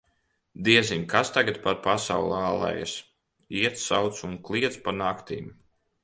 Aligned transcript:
Diezin, 0.67 1.01
kas 1.09 1.29
tagad 1.33 1.57
pa 1.65 1.73
pasauli 1.83 2.39
ālējas: 2.45 2.93
iet, 3.59 3.77
sauc 3.83 4.23
un 4.29 4.33
kliedz 4.49 4.79
pa 4.89 4.95
naktīm. 5.03 5.53